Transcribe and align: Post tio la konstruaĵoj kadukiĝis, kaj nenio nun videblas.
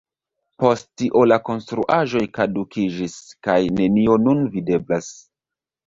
Post 0.63 0.87
tio 1.01 1.21
la 1.31 1.37
konstruaĵoj 1.51 2.23
kadukiĝis, 2.39 3.21
kaj 3.49 3.61
nenio 3.79 4.21
nun 4.27 4.47
videblas. 4.59 5.17